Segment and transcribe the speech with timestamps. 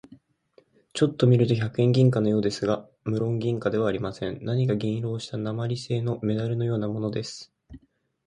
[0.93, 4.39] ちょっと見ると百円銀貨のようですが、むろん銀貨ではありません。
[4.43, 7.53] 何か銀色をした鉛製なまりせいのメダルのようなものです。